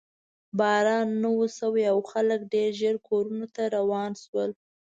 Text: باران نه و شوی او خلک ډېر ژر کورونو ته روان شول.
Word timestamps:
باران 0.59 1.07
نه 1.23 1.29
و 1.37 1.41
شوی 1.57 1.83
او 1.93 1.99
خلک 2.11 2.39
ډېر 2.53 2.69
ژر 2.79 2.95
کورونو 3.07 3.45
ته 3.55 3.63
روان 3.77 4.11
شول. 4.23 4.51